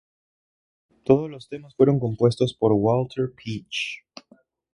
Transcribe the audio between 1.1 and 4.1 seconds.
los temas fueron compuestos por Walter Pietsch.